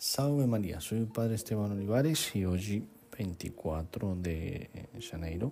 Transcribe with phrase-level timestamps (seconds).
[0.00, 2.86] Salve María, soy el Padre Esteban Olivares y hoy,
[3.18, 4.70] 24 de
[5.10, 5.50] janeiro,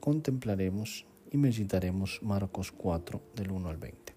[0.00, 4.14] contemplaremos y meditaremos Marcos 4, del 1 al 20.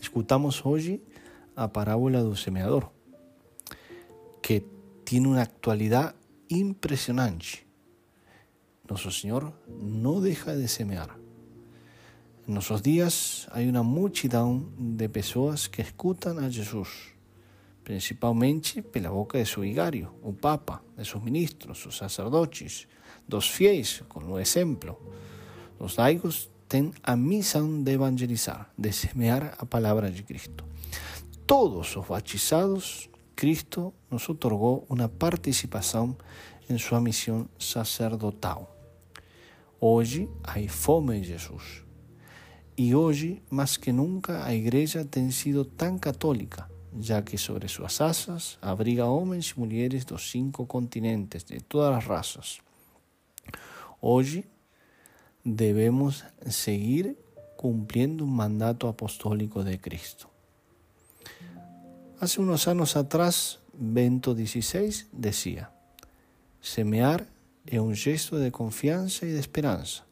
[0.00, 1.02] Escutamos hoy
[1.56, 2.92] a parábola del semeador,
[4.40, 4.64] que
[5.02, 6.14] tiene una actualidad
[6.46, 7.66] impresionante.
[8.88, 11.16] Nuestro Señor no deja de semear.
[12.46, 17.13] En nuestros días hay una multitud de personas que escuchan a Jesús
[17.84, 22.88] principalmente pela boca de su vigario, o Papa, de sus ministros, os sacerdotes,
[23.28, 24.98] dos fiéis, con o exemplo.
[25.78, 30.64] Os laicos têm a missão de evangelizar, de semear a palavra de Cristo.
[31.46, 36.16] Todos os batizados, Cristo nos otorgou uma participação
[36.68, 38.70] em sua missão sacerdotal.
[39.78, 41.84] Hoje há fome em Jesus.
[42.76, 48.00] E hoje, mais que nunca, a igreja tem sido tão católica ya que sobre sus
[48.00, 52.58] asas abriga hombres y mujeres de los cinco continentes, de todas las razas.
[54.00, 54.44] Hoy
[55.42, 57.18] debemos seguir
[57.56, 60.30] cumpliendo un mandato apostólico de Cristo.
[62.20, 65.72] Hace unos años atrás, Bento XVI decía,
[66.60, 67.26] semear
[67.66, 70.04] es un gesto de confianza y de esperanza.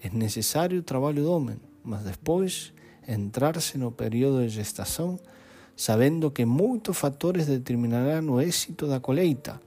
[0.00, 2.72] Es necesario trabajo de hombre, mas después
[3.06, 5.20] entrarse en el periodo de gestación
[5.76, 9.60] sabendo que muchos factores determinarán el éxito da colheita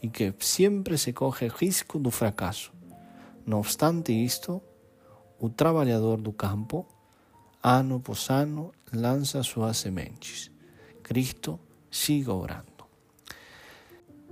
[0.00, 2.72] y que siempre se coge risco do fracaso.
[3.46, 4.62] No obstante esto,
[5.40, 6.86] el trabajador do campo,
[7.62, 10.50] ano por ano, lanza sus sementes.
[11.02, 11.58] Cristo
[11.90, 12.90] sigue orando.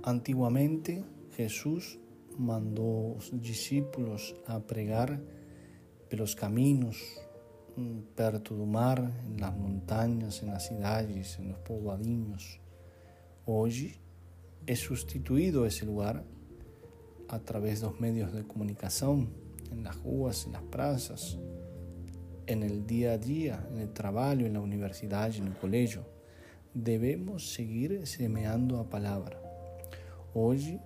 [0.03, 1.03] Antiguamente,
[1.35, 1.99] Jesús
[2.37, 5.21] mandó a los discípulos a pregar
[6.09, 6.97] pelos caminos
[8.15, 9.01] perto do mar,
[9.37, 12.59] nas montanhas, nas cidades, nos povoadinhos.
[13.45, 13.99] Hoje
[14.67, 16.23] é substituído esse lugar
[17.27, 19.27] através dos meios de comunicação,
[19.71, 21.37] nas ruas, nas praças,
[22.49, 26.05] no dia a dia, no trabalho, na universidade, no colégio.
[26.75, 29.41] Devemos seguir semeando a palavra.
[30.33, 30.79] Hoje,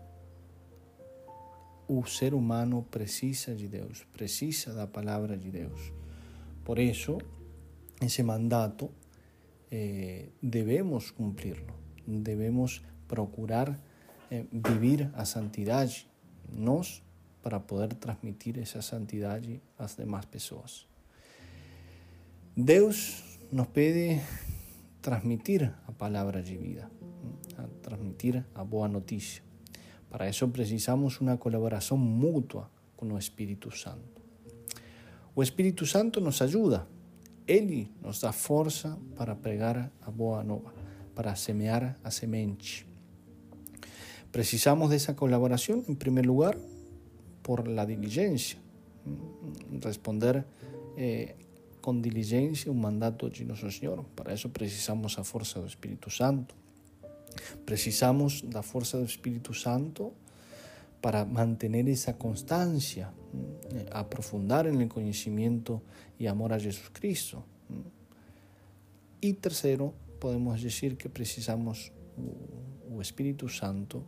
[1.88, 5.94] o ser humano precisa de Deus, precisa da palavra de Deus.
[6.66, 7.20] Por eso,
[8.02, 8.90] ese mandato
[9.70, 11.74] eh, debemos cumplirlo,
[12.08, 13.80] debemos procurar
[14.32, 15.90] eh, vivir a santidad,
[16.52, 17.04] nos
[17.44, 19.40] para poder transmitir esa santidad
[19.78, 20.88] a las demás personas.
[22.56, 24.22] Dios nos pide
[25.02, 26.90] transmitir a palabra de vida,
[27.84, 29.44] transmitir a boa noticia.
[30.10, 34.25] Para eso precisamos una colaboración mutua con el Espíritu Santo.
[35.36, 36.88] O Espíritu Santo nos ajuda.
[37.46, 40.74] Ele nos dá força para pregar a boa nova,
[41.14, 42.88] para semear a semente.
[44.32, 46.58] Precisamos dessa colaboração, em primeiro lugar,
[47.44, 48.58] por la diligência,
[49.84, 50.46] responder
[50.98, 51.36] eh,
[51.82, 54.06] com diligência o mandato de Nosso Senhor.
[54.16, 56.56] Para isso precisamos a força do Espírito Santo.
[57.66, 60.14] Precisamos da força do Espírito Santo
[61.06, 65.84] para mantener esa constancia, mm, aprofundar en el conocimiento
[66.18, 67.46] y amor a Jesucristo.
[69.22, 71.92] Y tercero, podemos decir que precisamos
[72.92, 74.02] el Espíritu Santo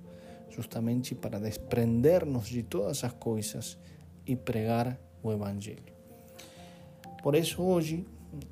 [0.55, 3.77] justamente para desprendernos de todas esas cosas
[4.25, 5.93] y pregar o Evangelio.
[7.21, 8.07] Por eso hoy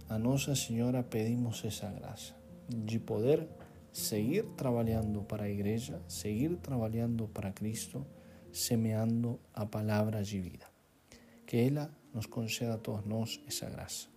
[0.07, 2.35] a Nuestra Señora pedimos esa gracia
[2.67, 3.49] de poder
[3.91, 8.05] seguir trabajando para la iglesia, seguir trabajando para Cristo,
[8.55, 10.65] semeando a palavra de vida.
[11.45, 14.14] Que ela nos conceda a todos nós essa graça.